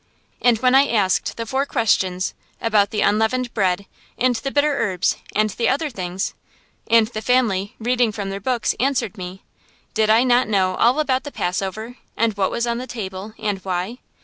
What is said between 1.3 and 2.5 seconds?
the Four Questions,